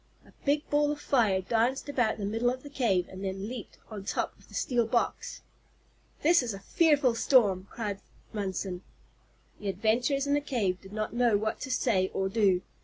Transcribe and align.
A 0.25 0.31
big 0.45 0.67
ball 0.71 0.91
of 0.91 0.99
fire 0.99 1.41
danced 1.41 1.87
about 1.87 2.17
the 2.17 2.25
middle 2.25 2.49
of 2.49 2.63
the 2.63 2.71
cave 2.71 3.07
and 3.07 3.23
then 3.23 3.47
leaped 3.47 3.77
on 3.91 4.03
top 4.03 4.35
of 4.39 4.47
the 4.47 4.55
steel 4.55 4.87
box. 4.87 5.43
"This 6.23 6.41
is 6.41 6.55
a 6.55 6.59
fearful 6.59 7.13
storm," 7.13 7.67
cried 7.69 8.01
Munson. 8.33 8.81
The 9.59 9.69
adventurers 9.69 10.25
in 10.25 10.33
the 10.33 10.41
cave 10.41 10.81
did 10.81 10.91
not 10.91 11.13
know 11.13 11.37
what 11.37 11.59
to 11.59 11.69
say 11.69 12.07
or 12.15 12.29
do. 12.29 12.63